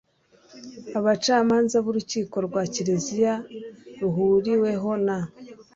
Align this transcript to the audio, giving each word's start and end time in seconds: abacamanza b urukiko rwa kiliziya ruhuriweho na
abacamanza 0.99 1.75
b 1.83 1.85
urukiko 1.91 2.35
rwa 2.47 2.63
kiliziya 2.73 3.33
ruhuriweho 4.01 4.89
na 5.05 5.17